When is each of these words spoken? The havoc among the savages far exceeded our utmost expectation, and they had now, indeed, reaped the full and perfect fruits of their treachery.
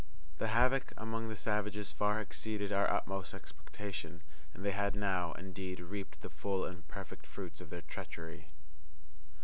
The 0.39 0.47
havoc 0.47 0.93
among 0.97 1.29
the 1.29 1.35
savages 1.35 1.91
far 1.91 2.19
exceeded 2.19 2.71
our 2.73 2.89
utmost 2.89 3.35
expectation, 3.35 4.23
and 4.51 4.65
they 4.65 4.71
had 4.71 4.95
now, 4.95 5.33
indeed, 5.33 5.79
reaped 5.79 6.21
the 6.21 6.31
full 6.31 6.65
and 6.65 6.87
perfect 6.87 7.27
fruits 7.27 7.61
of 7.61 7.69
their 7.69 7.83
treachery. 7.83 8.47